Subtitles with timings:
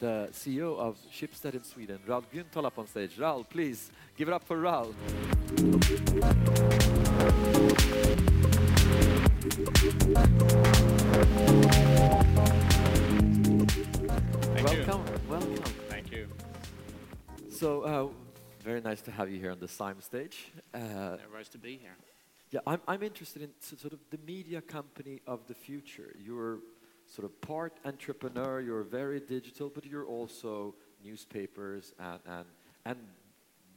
[0.00, 3.18] the CEO of Schibsted in Sweden, Raoul Grünthal, up on stage.
[3.18, 4.94] Raoul, please give it up for Raoul.
[13.36, 14.84] Thank you.
[14.86, 15.04] Welcome.
[15.28, 15.54] Welcome.
[15.88, 16.28] Thank you.
[17.50, 18.08] So, uh,
[18.64, 20.52] very nice to have you here on the SIME stage.
[20.74, 21.96] Uh, Nice to be here.
[22.50, 26.14] yeah, I'm, I'm interested in sort of the media company of the future.
[26.18, 26.58] You're
[27.06, 32.44] sort of part entrepreneur, you're very digital, but you're also newspapers and, and,
[32.84, 32.98] and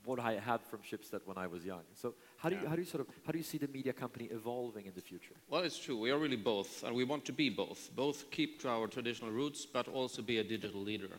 [0.05, 1.81] what I had from Schibsted when I was young.
[1.93, 3.93] So how do, you, how do you sort of, how do you see the media
[3.93, 5.35] company evolving in the future?
[5.49, 5.97] Well, it's true.
[5.97, 7.89] We are really both, and we want to be both.
[7.95, 11.09] Both keep to our traditional roots, but also be a digital leader.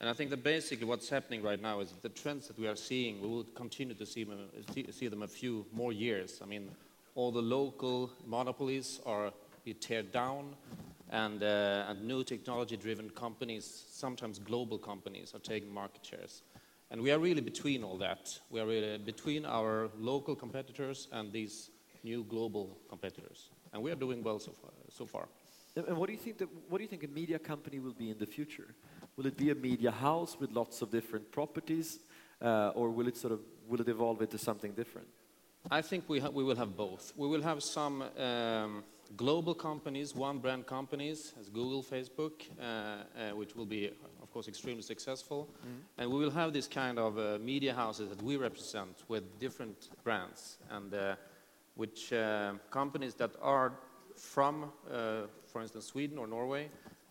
[0.00, 2.76] And I think that basically what's happening right now is the trends that we are
[2.76, 4.38] seeing, we will continue to see them,
[4.72, 6.40] see, see them a few more years.
[6.42, 6.70] I mean,
[7.14, 9.32] all the local monopolies are
[9.64, 10.54] be teared down,
[11.10, 16.42] and, uh, and new technology-driven companies, sometimes global companies, are taking market shares.
[16.90, 18.38] And we are really between all that.
[18.48, 21.70] We are really between our local competitors and these
[22.02, 23.50] new global competitors.
[23.72, 24.70] And we are doing well so far.
[24.88, 25.28] So far.
[25.76, 28.10] And, what do you think that, what do you think a media company will be
[28.10, 28.74] in the future?
[29.16, 32.00] Will it be a media house with lots of different properties,
[32.42, 35.06] uh, or will it sort of, will it evolve into something different?
[35.70, 37.12] I think we, ha- we will have both.
[37.16, 38.82] We will have some um,
[39.16, 43.90] global companies, one brand companies, as Google, Facebook, uh, uh, which will be,
[44.22, 45.48] of course, extremely successful.
[45.98, 49.90] And we will have this kind of uh, media houses that we represent with different
[50.04, 51.16] brands and uh,
[51.74, 53.72] which uh, companies that are
[54.16, 56.68] from, uh, for instance, Sweden or Norway,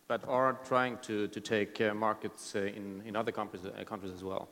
[0.08, 4.12] but are trying to, to take uh, markets uh, in, in other countries, uh, countries
[4.12, 4.48] as well.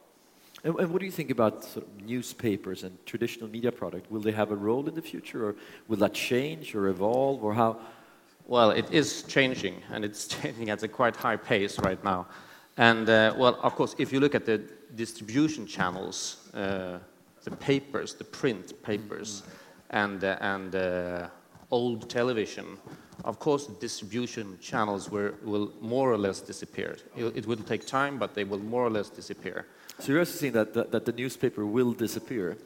[0.64, 4.10] And, and what do you think about sort of newspapers and traditional media product?
[4.10, 5.56] Will they have a role in the future, or
[5.86, 7.78] will that change or evolve, or how?
[8.46, 12.26] Well, it is changing, and it's changing at a quite high pace right now.
[12.76, 14.58] And uh, well, of course, if you look at the
[14.94, 16.98] distribution channels, uh,
[17.44, 19.42] the papers, the print papers,
[19.90, 21.28] and uh, and uh,
[21.70, 22.78] old television,
[23.24, 26.96] of course, the distribution channels were, will more or less disappear.
[27.16, 29.66] It, it will take time, but they will more or less disappear.
[29.98, 32.56] So you're also saying that, that, that the newspaper will disappear.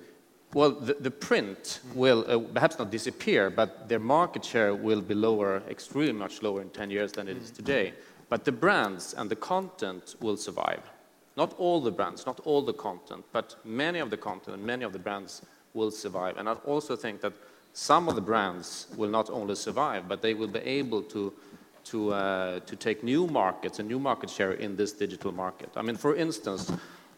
[0.54, 5.14] Well, the, the print will uh, perhaps not disappear, but their market share will be
[5.14, 7.94] lower, extremely much lower in 10 years than it is today.
[8.28, 10.82] But the brands and the content will survive.
[11.36, 14.84] Not all the brands, not all the content, but many of the content and many
[14.84, 16.36] of the brands will survive.
[16.36, 17.32] And I also think that
[17.72, 21.32] some of the brands will not only survive, but they will be able to,
[21.84, 25.70] to, uh, to take new markets and new market share in this digital market.
[25.74, 26.70] I mean, for instance,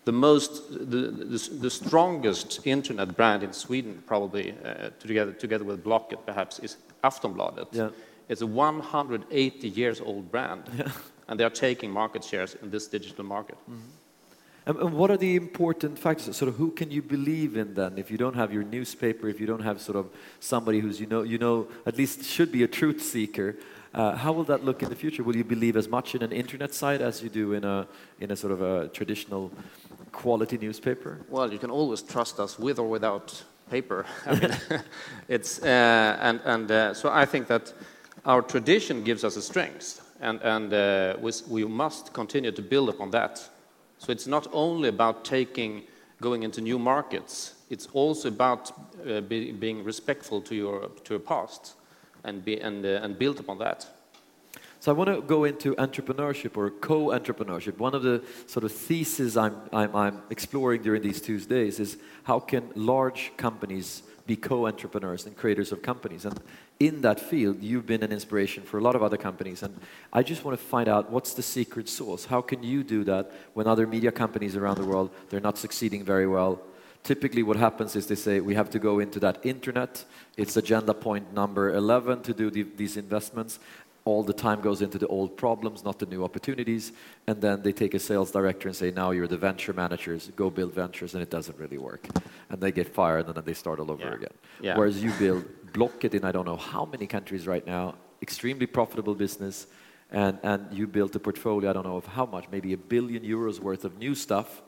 [0.04, 5.82] the most the, the, the strongest internet brand in Sweden probably uh, together together with
[5.82, 7.68] Blocket perhaps is Aftonbladet.
[7.72, 7.90] Yeah.
[8.28, 10.64] It's a 180 years old brand
[11.28, 13.58] and they are taking market shares in this digital market.
[14.66, 16.36] And, and what are the important factors?
[16.36, 17.98] Sort of who can you believe in then?
[17.98, 20.06] If you don't have your newspaper, if you don't have sort of
[20.40, 23.56] somebody who's you know you know at least should be a truth seeker,
[23.92, 25.22] uh, how will that look in the future?
[25.22, 27.86] Will you believe as much in an internet site as you do in a
[28.20, 29.52] in a sort of a traditional
[30.14, 31.18] quality newspaper?
[31.28, 34.06] Well, you can always trust us with or without paper.
[34.26, 34.56] I mean,
[35.28, 37.74] it's uh, and and uh, so I think that
[38.24, 42.88] our tradition gives us a strength, and and uh, we, we must continue to build
[42.88, 43.50] upon that.
[43.98, 45.82] So it's not only about taking
[46.20, 48.72] going into new markets; it's also about
[49.06, 51.74] uh, be, being respectful to your to your past,
[52.24, 53.86] and be and uh, and build upon that.
[54.84, 57.78] So I want to go into entrepreneurship or co-entrepreneurship.
[57.78, 61.96] One of the sort of theses I'm, I'm, I'm exploring during these two days is
[62.24, 66.26] how can large companies be co-entrepreneurs and creators of companies?
[66.26, 66.38] And
[66.78, 69.62] in that field, you've been an inspiration for a lot of other companies.
[69.62, 69.74] And
[70.12, 72.26] I just want to find out what's the secret sauce?
[72.26, 76.04] How can you do that when other media companies around the world, they're not succeeding
[76.04, 76.60] very well?
[77.04, 80.04] Typically what happens is they say we have to go into that internet.
[80.38, 83.58] It's agenda point number 11 to do the, these investments
[84.06, 86.92] all the time goes into the old problems, not the new opportunities.
[87.26, 90.50] And then they take a sales director and say, now you're the venture managers, go
[90.50, 92.06] build ventures, and it doesn't really work.
[92.50, 94.14] And they get fired, and then they start all over Yeah.
[94.14, 94.34] again.
[94.60, 94.76] Yeah.
[94.76, 99.14] Whereas you build Blocket in I don't know how many countries right now, extremely profitable
[99.14, 99.66] business,
[100.10, 103.22] and, and you built a portfolio, I don't know of how much, maybe a billion
[103.24, 104.62] euros worth of new stuff,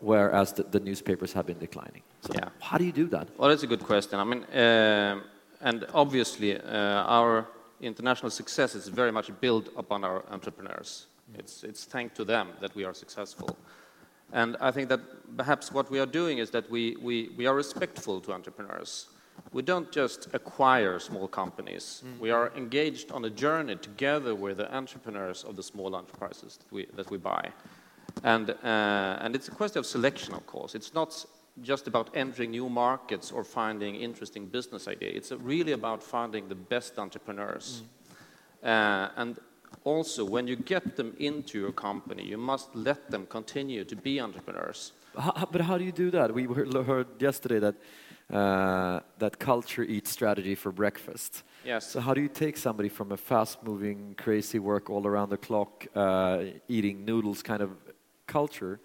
[0.00, 2.02] whereas the, the newspapers have been declining.
[2.22, 2.48] So Yeah.
[2.60, 3.28] how do you do that?
[3.36, 4.20] Well, that's a good question.
[4.20, 5.24] I mean, um
[5.60, 7.46] and obviously, uh, our
[7.80, 11.06] international success is very much built upon our entrepreneurs.
[11.34, 13.56] It's, it's thanks to them that we are successful.
[14.32, 15.00] And I think that
[15.36, 19.06] perhaps what we are doing is that we, we, we are respectful to entrepreneurs.
[19.52, 22.02] we don't just acquire small companies.
[22.20, 26.72] We are engaged on a journey together with the entrepreneurs of the small enterprises that
[26.72, 27.52] we, that we buy.
[28.22, 30.74] And, uh, and it's a question of selection, of course.
[30.74, 31.24] It's not
[31.62, 35.10] just about entering new markets or finding interesting business idea.
[35.10, 37.82] It's really about finding the best entrepreneurs.
[38.62, 39.38] Uh, and
[39.84, 44.20] also, when you get them into your company, you must let them continue to be
[44.20, 44.92] entrepreneurs.
[45.16, 46.34] How- but how do you do that?
[46.34, 47.74] We heard yesterday that
[48.28, 51.44] uh, that culture eats strategy for breakfast.
[51.64, 51.92] Yes.
[51.92, 55.86] So how do you take somebody from a fast-moving, crazy work all around the clock,
[55.94, 57.70] uh, eating noodles kind of
[58.26, 58.80] culture,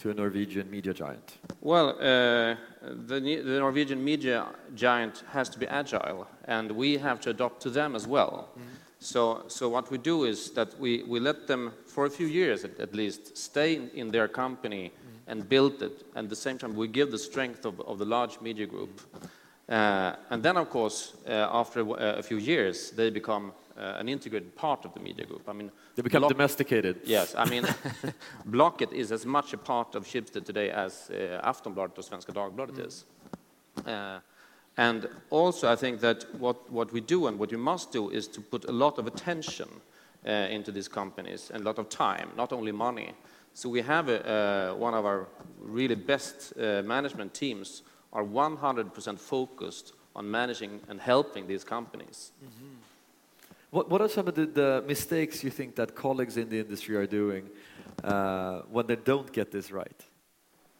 [0.00, 1.38] to a Norwegian media giant?
[1.60, 7.30] Well, uh, the, the Norwegian media giant has to be agile, and we have to
[7.30, 8.48] adopt to them as well.
[8.98, 12.64] So, so what we do is that we, we let them, for a few years
[12.64, 14.92] at, at least, stay in, in their company
[15.26, 16.04] and build it.
[16.14, 19.00] And at the same time, we give the strength of, of the large media group.
[19.68, 24.54] Uh, and then, of course, uh, after a few years, they become uh, an integrated
[24.56, 25.48] part of the media group.
[25.48, 27.00] I mean, They become domesticated.
[27.04, 27.66] Yes, I mean,
[28.44, 32.86] Blocket is as much a part of Schibsted today as uh, Aftonbladet or Svenska Dagbladet
[32.86, 33.04] is.
[33.86, 34.20] Uh,
[34.76, 38.28] and also, I think that what, what we do and what you must do is
[38.28, 39.68] to put a lot of attention
[40.26, 43.12] uh, into these companies and a lot of time, not only money.
[43.54, 45.26] So we have a, uh, one of our
[45.60, 47.82] really best uh, management teams
[48.12, 52.32] are 100% focused on managing and helping these companies.
[53.70, 56.96] What, what are some of the, the mistakes you think that colleagues in the industry
[56.96, 57.48] are doing
[58.02, 60.04] uh, when they don't get this right?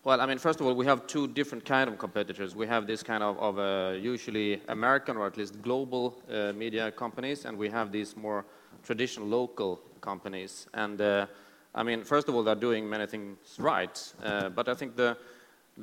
[0.02, 2.56] Well, I mean, first of all, we have two different kind of competitors.
[2.56, 6.90] We have this kind of, of uh, usually American or at least global uh, media
[6.90, 8.44] companies, and we have these more
[8.82, 10.66] traditional local companies.
[10.72, 11.26] And uh,
[11.74, 15.16] I mean, first of all, they're doing many things right, uh, but I think the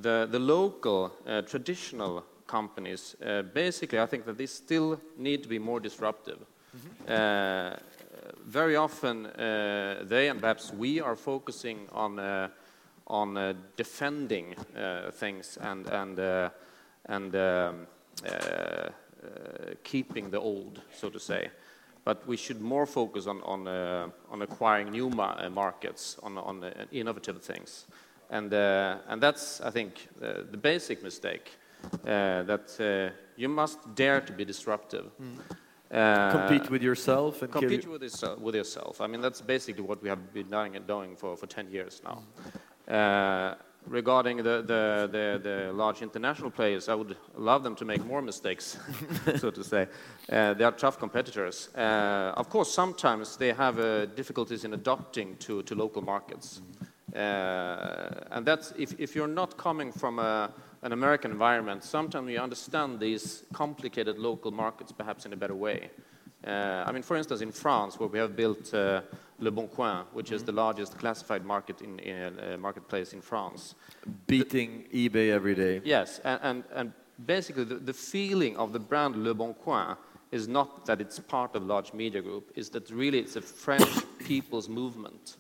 [0.01, 5.49] the, the local uh, traditional companies, uh, basically, I think that they still need to
[5.49, 6.39] be more disruptive.
[7.07, 7.75] Uh,
[8.45, 12.49] very often, uh, they and perhaps we are focusing on uh,
[13.07, 14.55] on defending
[15.13, 16.19] things and and
[17.05, 17.87] and um,
[19.83, 21.49] keeping the old, so to say.
[22.03, 26.63] But we should more focus on on uh, on acquiring new ma- markets, on on
[26.63, 27.87] uh, innovative things,
[28.29, 31.51] and uh, and that's I think the basic mistake
[32.03, 35.05] that you must dare to be disruptive.
[35.91, 38.99] Uh, Compete with yourself and compete with, yourself, with yourself.
[38.99, 42.23] I mean, that's basically what we have been doing, doing for, for 10 years now.
[42.93, 43.55] Uh,
[43.85, 48.21] regarding the, the, the, the large international players, I would love them to make more
[48.21, 48.77] mistakes,
[49.37, 49.87] so to say.
[50.29, 51.69] Uh, they are tough competitors.
[51.73, 56.61] Uh, of course, sometimes they have uh, difficulties in adopting to, to local markets.
[57.15, 60.51] Uh, and that's if, if you're not coming from a,
[60.87, 65.89] an American environment, sometimes we understand these complicated local markets perhaps in a better way.
[66.45, 69.01] Uh, I mean, for instance, in France, where we have built uh,
[69.39, 73.75] Le Bon Coin, which is the largest classified market in, in uh, marketplace in France.
[74.27, 75.81] beating eBay every day.
[75.83, 76.93] Yes, and, and, and
[77.25, 79.97] basically the, the feeling of the brand Le Bon Coin
[80.31, 83.41] is not that it's part of a large media group, is that really it's a
[83.41, 85.35] French people's movement.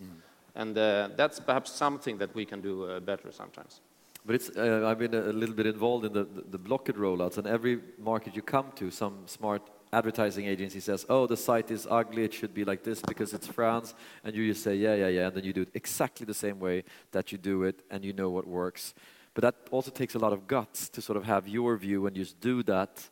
[0.55, 3.79] And uh, that's perhaps something that we can do uh, better sometimes.
[4.27, 7.37] But it's, uh, I've been a, little bit involved in the, the, the Blocket rollouts,
[7.37, 9.61] and every market you come to, some smart
[9.93, 13.47] advertising agency says, oh, the site is ugly, it should be like this because it's
[13.47, 13.93] France,
[14.25, 16.59] and you just say, yeah, yeah, yeah, and then you do it exactly the same
[16.59, 16.83] way
[17.13, 18.93] that you do it, and you know what works.
[19.33, 22.13] But that also takes a lot of guts to sort of have your view and
[22.13, 23.09] just do that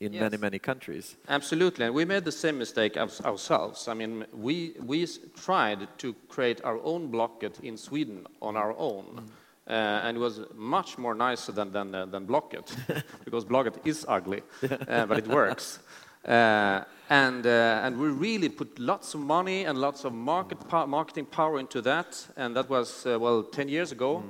[0.00, 0.20] in Yes.
[0.20, 1.16] many, many countries.
[1.28, 3.86] Absolutely, and we made the same mistake our- ourselves.
[3.86, 5.06] I mean, we, we
[5.36, 9.04] tried to create our own Blocket in Sweden on our own.
[9.18, 9.22] Uh,
[9.66, 12.74] and it was much more nicer than, than, uh, than Blocket,
[13.24, 14.42] because Blocket is ugly,
[14.88, 15.80] uh, but it works.
[16.26, 20.86] Uh, and, uh, and we really put lots of money and lots of market po-
[20.86, 24.24] marketing power into that, and that was, uh, well, 10 years ago.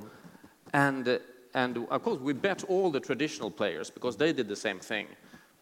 [0.73, 1.19] And, uh,
[1.53, 5.07] and of course, we bet all the traditional players because they did the same thing.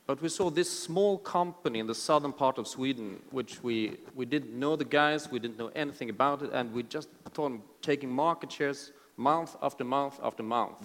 [0.08, 4.26] But we saw this small company in the southern part of Sweden, which we, we
[4.26, 8.10] didn't know the guys, we didn't know anything about it, and we just thought taking
[8.10, 10.78] market shares month after month after month.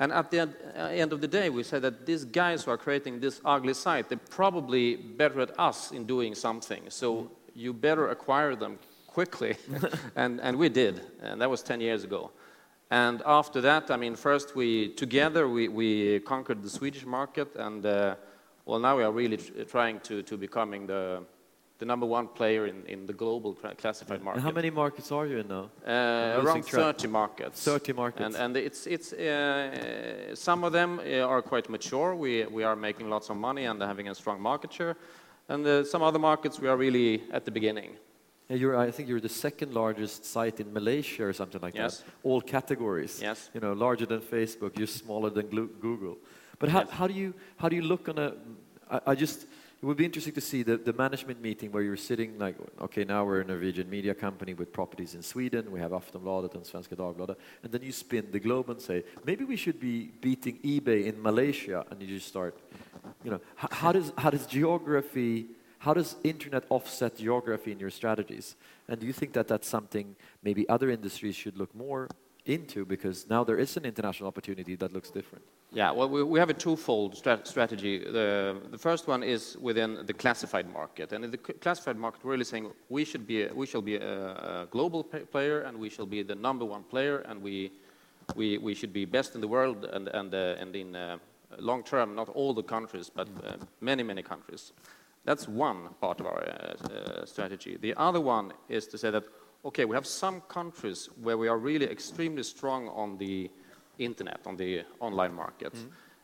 [0.00, 2.70] And at the end, uh, end of the day, we said that these guys who
[2.70, 6.84] are creating this ugly site, they're probably better at us in doing something.
[6.88, 9.56] So you better acquire them quickly.
[10.16, 12.30] and, and we did, and that was 10 years ago.
[12.90, 17.84] And after that, I mean, first we, together, we, we conquered the Swedish market, and
[17.84, 18.14] uh,
[18.64, 21.24] well, now we are really tr- trying to, to becoming the,
[21.78, 24.38] the number one player in, in the global classified market.
[24.38, 25.70] And how many markets are you in now?
[25.86, 26.96] Uh, around track.
[26.96, 27.64] 30 markets.
[27.64, 28.24] 30 markets.
[28.24, 32.16] And, and it's, it's, uh, some of them uh, are quite mature.
[32.16, 34.96] We, we are making lots of money and having a strong market share.
[35.48, 37.96] And uh, some other markets, we are really at the beginning.
[38.48, 41.98] Yeah, you're, I think you're the second largest site in Malaysia or something like Yes.
[41.98, 42.06] that.
[42.24, 43.20] All categories.
[43.22, 43.50] Yes.
[43.54, 46.18] You know, larger than Facebook, you're smaller than Google.
[46.58, 46.90] But how, Yes.
[46.90, 48.32] how, do you, how do you look on a...
[48.90, 49.46] I, I just...
[49.80, 53.04] It would be interesting to see the, the management meeting where you're sitting like, okay,
[53.04, 56.96] now we're a Norwegian media company with properties in Sweden, we have Aftonbladet and Svenska
[56.96, 61.06] Dagbladet, and then you spin the globe and say, maybe we should be beating eBay
[61.06, 62.58] in Malaysia, and you just start,
[63.22, 65.46] you know, how, how does, how does geography
[65.78, 68.56] how does internet offset geography in your strategies?
[68.88, 72.08] And do you think that that's something maybe other industries should look more
[72.44, 75.44] into because now there is an international opportunity that looks different?
[75.70, 77.98] Yeah, well, we, we have a twofold stra- strategy.
[77.98, 82.32] The, the first one is within the classified market, and in the classified market, we're
[82.32, 85.90] really saying we should be a, we shall be a, a global player, and we
[85.90, 87.70] shall be the number one player, and we
[88.34, 91.18] we, we should be best in the world, and and uh, and in uh,
[91.58, 94.72] long term, not all the countries, but uh, many many countries.
[95.26, 97.76] That's one part of our uh, uh, strategy.
[97.78, 99.24] The other one is to say that
[99.66, 103.50] okay, we have some countries where we are really extremely strong on the
[103.98, 105.74] internet, on the online market.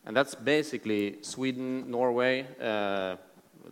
[0.06, 3.16] And that's basically Sweden, Norway, uh,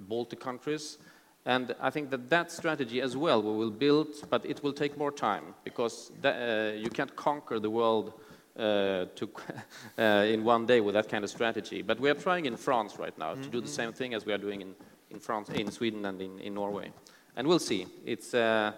[0.09, 0.99] Baltic countries.
[1.45, 4.97] And I think that that strategy as well we will build, but it will take
[4.97, 8.13] more time because tha- uh, you can't conquer the world
[8.57, 9.29] uh, to
[9.99, 11.83] uh, in one day with that kind of strategy.
[11.83, 14.33] But we are trying in France right now to do the same thing as we
[14.33, 14.75] are doing in,
[15.11, 16.93] in France, in Sweden, and in, in Norway.
[17.37, 17.87] And we'll see.
[18.05, 18.73] It's uh,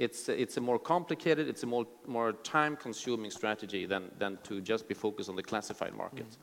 [0.00, 4.88] it's it's a more complicated, it's a more more time-consuming strategy than than to just
[4.88, 6.38] be focused on the classified market.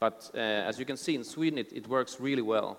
[0.00, 2.78] But uh, as you can see in Sweden, it, it works really well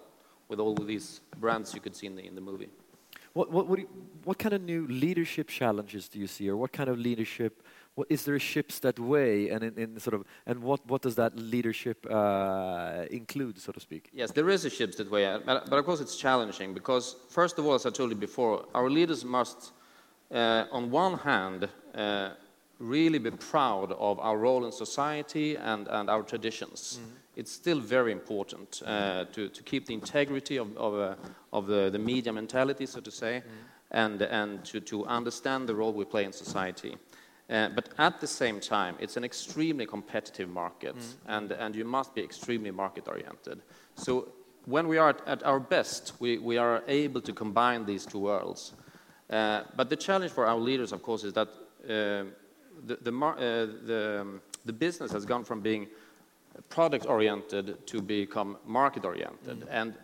[0.49, 2.69] with all of these brands you could see in the in the movie.
[3.33, 3.87] What, what, what, you,
[4.25, 7.63] what kind of new leadership challenges do you see, or what kind of leadership?
[7.95, 11.15] What, is there ships that way, and in, in sort of, and what, what does
[11.15, 14.09] that leadership uh, include, so to speak?
[14.13, 17.57] Yes, there is a ships that way, but, but of course it's challenging because, first
[17.57, 19.71] of all, as I told you before, our leaders must,
[20.31, 22.29] on one hand, uh,
[22.79, 26.99] really be proud of our role in society and, and our traditions.
[27.35, 31.15] It's still very important uh, to, to keep the integrity of, of, uh,
[31.51, 33.41] of the, the media mentality, so to say,
[33.91, 36.95] and, and to, to understand the role we play in society.
[37.49, 40.95] Uh, but at the same time, it's an extremely competitive market,
[41.27, 43.61] and, and you must be extremely market oriented.
[43.95, 44.29] So
[44.65, 48.19] when we are at, at our best, we, we are able to combine these two
[48.19, 48.73] worlds.
[49.29, 52.23] Uh, but the challenge for our leaders, of course, is that uh,
[52.85, 55.87] the, the, mar- uh, the, um, the business has gone from being
[56.69, 59.67] product oriented to become market oriented.
[59.69, 59.95] And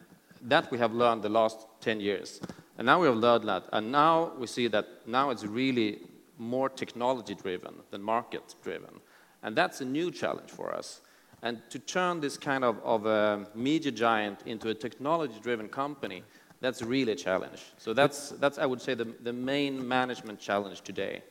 [0.43, 2.39] that we have learned the last 10 years.
[2.77, 3.65] And now we have learned that.
[3.73, 5.99] And now we see that now it's really
[6.37, 9.01] more technology driven than market driven.
[9.43, 11.01] And that's a new challenge for us.
[11.41, 16.23] And to turn this kind of, of a media giant into a technology driven company,
[16.61, 17.61] that's really a challenge.
[17.77, 21.21] So that's, that's I would say, the, the main management challenge today.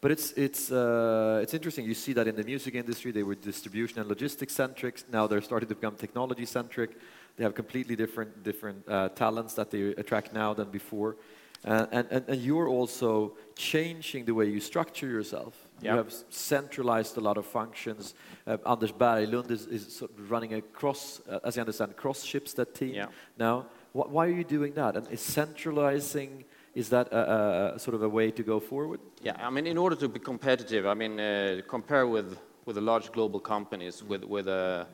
[0.00, 1.86] But it's, it's, uh, it's interesting.
[1.86, 5.02] You see that in the music industry, they were distribution and logistics centric.
[5.10, 6.98] Now they're starting to become technology centric.
[7.36, 11.16] They have completely different, different uh, talents that they attract now than before.
[11.64, 15.54] Uh, and, and, and you're also changing the way you structure yourself.
[15.80, 18.14] You have centralized a lot of functions.
[18.46, 22.24] Uh, Anders Berglund is, is sort of running a cross, uh, as I understand, cross
[22.24, 23.06] Schibsted team Yeah.
[23.38, 23.66] now.
[23.94, 24.96] Wh- why are you doing that?
[24.96, 29.00] And is centralizing, is that a, a, a sort of a way to go forward?
[29.22, 32.36] Yeah, I mean, in order to be competitive, I mean, uh, compare with,
[32.66, 34.84] with the large global companies with, with uh,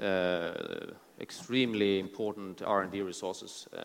[0.00, 0.52] uh,
[1.20, 3.76] extremely important R&D resources uh,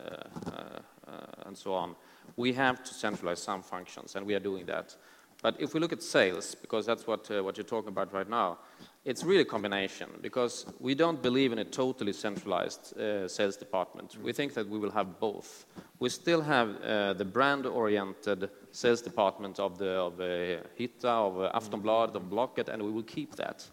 [0.49, 1.95] uh, and so on.
[2.35, 4.95] We have to centralize some functions, and we are doing that.
[5.41, 8.59] But if we look at sales, because that's what, what you're talking about right now,
[9.05, 14.17] it's really a combination because we don't believe in a totally centralized uh, sales department.
[14.23, 15.65] We think that we will have both.
[15.99, 21.51] We still have uh, the brand-oriented sales department of the of uh, Hitta, of uh,
[21.53, 23.67] Aftonbladet, of Blocket, and we will keep that.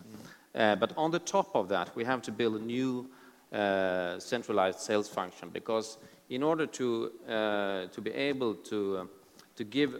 [0.52, 3.08] Uh, but on the top of that, we have to build a new
[3.52, 9.08] uh, centralized sales function because in order to uh, to be able to
[9.54, 9.92] to give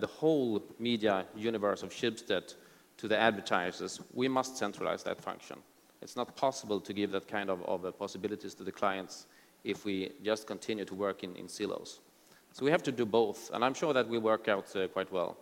[0.00, 2.54] the whole media universe of Schibsted
[2.98, 5.56] to the advertisers, we must centralize that function.
[6.02, 9.26] It's not possible to give that kind of, of uh, possibilities to the clients
[9.64, 12.00] if we just continue to work in, in silos.
[12.52, 15.12] So we have to do both, and I'm sure that will work out uh, quite
[15.12, 15.36] well.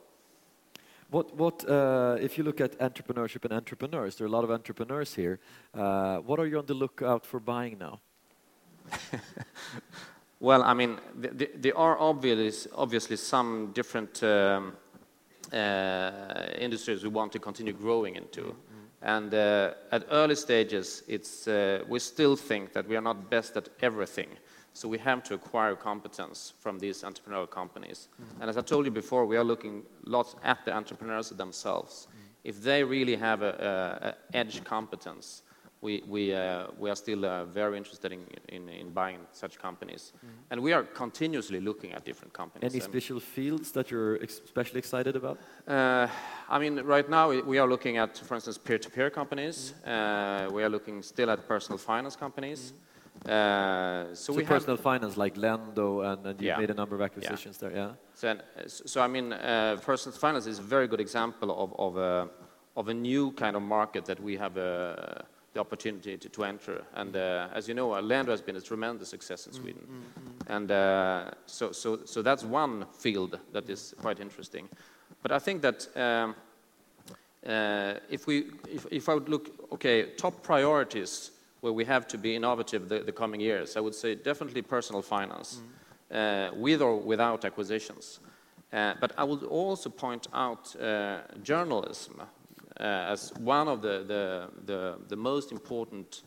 [1.10, 4.50] What, what, uh, if you look at entrepreneurship and entrepreneurs, there are a lot of
[4.50, 5.38] entrepreneurs here.
[5.72, 8.00] Uh, what are you on the lookout for buying now?
[10.38, 14.74] Well, I mean, there are obviously some different um,
[16.58, 18.42] industries we want to continue growing into.
[18.42, 18.86] Mm -hmm.
[19.00, 23.56] And uh, at early stages, it's, uh, we still think that we are not best
[23.56, 24.28] at everything.
[24.72, 28.08] So we have to acquire competence from these entrepreneurial companies.
[28.08, 28.40] Mm -hmm.
[28.40, 32.06] And as I told you before, we are looking lots at the entrepreneurs themselves.
[32.06, 32.48] Mm -hmm.
[32.48, 35.42] If they really have a, a, a edge competence,
[35.86, 40.02] we, we, uh, we are still uh, very interested in, in, in, buying such companies.
[40.12, 40.50] Mm -hmm.
[40.50, 42.72] And we are continuously looking at different companies.
[42.72, 45.36] Any special fields that you're especially excited about?
[45.38, 46.08] Uh,
[46.54, 49.56] I mean, right now we are looking at, for instance, peer-to-peer companies.
[49.58, 50.54] Mm -hmm.
[50.56, 52.60] we are looking still at personal finance companies.
[52.60, 52.76] Mm
[53.22, 54.14] -hmm.
[54.14, 56.60] so, so, we personal finance like Lendo, and, and you yeah.
[56.60, 57.62] made a number of acquisitions yeah.
[57.62, 57.92] there, yeah?
[58.14, 58.26] So,
[58.92, 59.26] so I mean,
[59.90, 62.28] personal finance is a very good example of, of, a,
[62.74, 64.56] of a new kind of market that we have
[65.56, 66.84] the opportunity to, to enter.
[66.94, 69.82] And uh, as you know, Lendo has been a tremendous success in mm, Sweden.
[69.88, 70.54] Mm -hmm.
[70.54, 74.68] And uh, so, so, so that's one field that is quite interesting.
[75.22, 76.34] But I think that um,
[77.46, 78.34] uh, if, we,
[78.68, 83.04] if, if I would look, okay, top priorities where we have to be innovative the,
[83.04, 85.62] the coming years, I would say definitely personal finance, mm
[86.08, 86.62] -hmm.
[86.62, 88.20] with or without acquisitions.
[88.72, 90.82] Uh, but I would also point out uh,
[91.42, 92.24] journalism uh,
[92.82, 96.22] as one of the, the, the, the, most important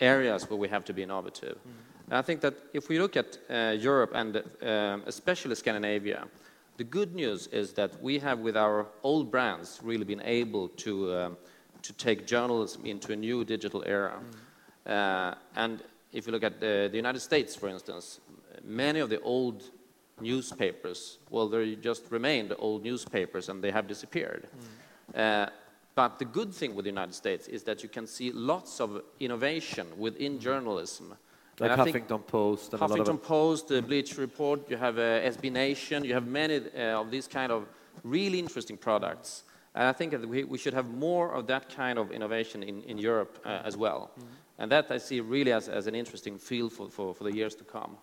[0.00, 1.56] areas where we have to be innovative.
[1.56, 1.92] Mm.
[2.06, 6.26] And I think that if we look at uh, Europe and um, especially Scandinavia,
[6.76, 11.14] the good news is that we have, with our old brands, really been able to,
[11.14, 11.36] um,
[11.82, 14.18] to take journalism into a new digital era.
[14.86, 14.90] Mm.
[14.90, 15.82] Uh, and
[16.12, 18.20] if you look at the, the, United States, for instance,
[18.64, 19.70] many of the old
[20.20, 24.48] newspapers, well, they just remained old newspapers and they have disappeared.
[25.14, 25.46] Mm.
[25.46, 25.50] Uh,
[25.94, 29.02] but the good thing with the United States is that you can see lots of
[29.20, 31.14] innovation within journalism.
[31.58, 32.72] Like Huffington Post.
[32.72, 37.10] Huffington Post, the Bleacher Report, you have uh, SB Nation, you have many uh, of
[37.10, 37.66] these kind of
[38.02, 39.44] really interesting products.
[39.74, 42.82] And I think that we, we should have more of that kind of innovation in,
[42.82, 44.10] in Europe uh, as well.
[44.16, 44.62] Mm -hmm.
[44.62, 47.54] And that I see really as, as an interesting field for, for, for the years
[47.54, 47.96] to come.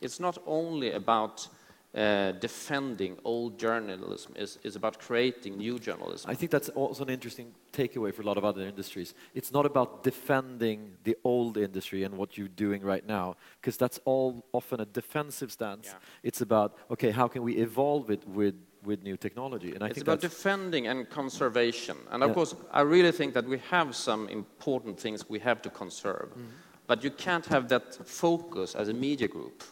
[0.00, 1.48] It's not only about
[1.94, 6.30] uh, defending old journalism is, is about creating new journalism.
[6.30, 9.14] I think that's also an interesting takeaway for a lot of other industries.
[9.34, 14.00] It's not about defending the old industry and what you're doing right now, because that's
[14.06, 15.88] all often a defensive stance.
[15.88, 15.98] Yeah.
[16.22, 19.72] It's about, okay, how can we evolve it with with new technology.
[19.74, 21.96] And I it's think about defending and conservation.
[22.10, 22.34] And of yeah.
[22.34, 26.28] course, I really think that we have some important things we have to conserve.
[26.34, 26.86] Mm -hmm.
[26.86, 29.62] But you can't have that focus as a media group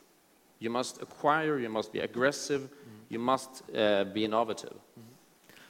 [0.60, 2.68] you must acquire, you must be aggressive,
[3.08, 4.76] you must uh, be innovative.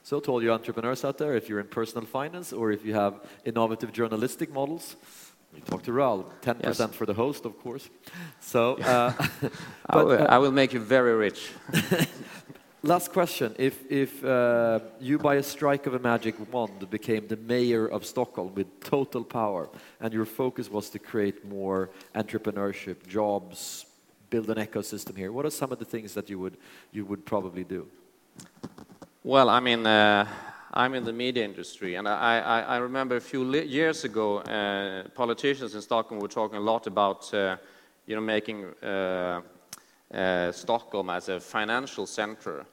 [0.02, 2.94] So to all you entrepreneurs out there, if you're in personal finance or if you
[2.94, 4.96] have innovative journalistic models,
[5.54, 6.30] you talk to Raoul.
[6.42, 6.94] 10% yes.
[6.94, 7.88] for the host, of course.
[8.40, 9.52] So, uh, but,
[9.88, 11.50] I, will, uh, I, will, make you very rich.
[12.82, 13.54] last question.
[13.58, 18.06] If, if uh, you, by a strike of a magic wand, became the mayor of
[18.06, 19.68] Stockholm with total power,
[20.00, 23.86] and your focus was to create more entrepreneurship, jobs,
[24.30, 25.32] build an ecosystem here?
[25.32, 26.56] What are some of the things that you would,
[26.92, 27.86] you would probably do?
[29.22, 30.26] Well, I mean, uh,
[30.72, 35.08] I'm in the media industry, and I, I, I remember a few years ago, uh,
[35.14, 37.56] politicians in Stockholm were talking a lot about, uh,
[38.06, 39.40] you know, making uh,
[40.14, 42.64] uh, Stockholm as a financial center.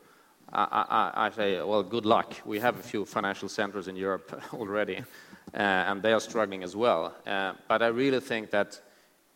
[0.54, 2.36] I, I, I, say, well, good luck.
[2.46, 4.98] We have a few financial centers in Europe already,
[5.54, 7.14] uh, and they are struggling as well.
[7.68, 8.80] but I really think that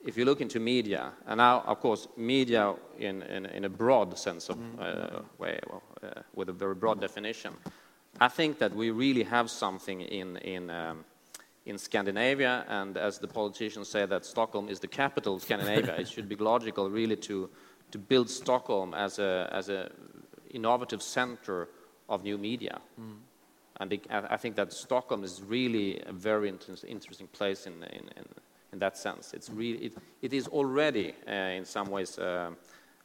[0.06, 4.18] if you look into media, and now, of course, media in, in, in a broad
[4.18, 4.80] sense of mm.
[4.80, 7.54] uh, way, well, uh, with a very broad definition,
[8.20, 11.06] I think that we really have something in, in, um,
[11.66, 16.08] in Scandinavia, and as the politicians say that Stockholm is the capital of Scandinavia, it
[16.08, 17.50] should be logical really to,
[17.92, 19.92] to build Stockholm as a, as a
[20.50, 21.70] innovative center
[22.10, 22.80] of new media.
[23.00, 23.18] Mm.
[23.80, 28.26] And I think that Stockholm is really a very inter interesting place in, in, in
[28.74, 29.34] in that sense.
[29.34, 32.52] It's really, it, it is already, uh, in some ways, uh,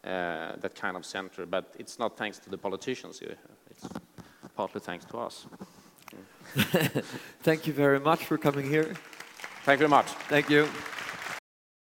[0.05, 3.21] uh, that kind of center, but it's not thanks to the politicians.
[3.71, 3.89] It's
[4.55, 5.47] partly thanks to us.
[7.43, 8.95] Thank you very much for coming here.
[9.65, 10.07] Thank you very much.
[10.29, 10.69] Thank you.